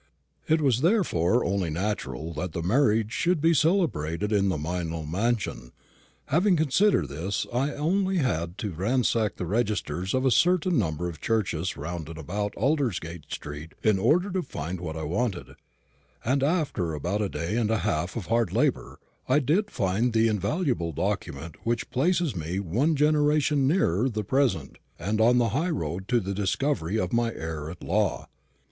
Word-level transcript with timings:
It 0.47 0.61
was 0.61 0.81
therefore 0.81 1.45
only 1.45 1.69
natural 1.69 2.33
that 2.33 2.53
the 2.53 2.63
marriage 2.63 3.11
should 3.11 3.39
be 3.39 3.53
celebrated 3.53 4.31
in 4.31 4.49
the 4.49 4.57
Meynell 4.57 5.05
mansion. 5.05 5.73
Having 6.29 6.55
considered 6.55 7.07
this, 7.07 7.45
I 7.53 7.67
had 7.67 7.75
only 7.77 8.17
to 8.17 8.71
ransack 8.71 9.35
the 9.35 9.45
registers 9.45 10.15
of 10.15 10.25
a 10.25 10.31
certain 10.31 10.79
number 10.79 11.07
of 11.07 11.21
churches 11.21 11.77
round 11.77 12.09
and 12.09 12.17
about 12.17 12.55
Aldersgate 12.55 13.31
street 13.31 13.73
in 13.83 13.99
order 13.99 14.31
to 14.31 14.41
find 14.41 14.81
what 14.81 14.97
I 14.97 15.03
wanted; 15.03 15.49
and 16.25 16.41
after 16.41 16.95
about 16.95 17.21
a 17.21 17.29
day 17.29 17.55
and 17.55 17.69
a 17.69 17.77
half 17.85 18.15
of 18.15 18.25
hard 18.25 18.51
labour, 18.51 18.99
I 19.29 19.37
did 19.37 19.69
find 19.69 20.13
the 20.13 20.29
invaluable 20.29 20.93
document 20.93 21.57
which 21.63 21.91
places 21.91 22.35
me 22.35 22.59
one 22.59 22.95
generation 22.95 23.67
nearer 23.67 24.09
the 24.09 24.23
present, 24.23 24.79
and 24.97 25.21
on 25.21 25.37
the 25.37 25.49
high 25.49 25.69
road 25.69 26.07
to 26.07 26.19
the 26.19 26.33
discovery 26.33 26.97
of 26.97 27.13
my 27.13 27.31
heir 27.35 27.69
at 27.69 27.83
law. 27.83 28.27